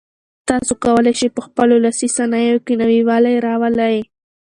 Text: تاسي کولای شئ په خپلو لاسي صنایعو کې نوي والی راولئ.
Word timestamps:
تاسي 0.47 0.73
کولای 0.85 1.13
شئ 1.19 1.29
په 1.35 1.41
خپلو 1.47 1.75
لاسي 1.85 2.07
صنایعو 2.17 2.63
کې 2.65 2.73
نوي 2.81 3.01
والی 3.09 3.35
راولئ. 3.45 3.97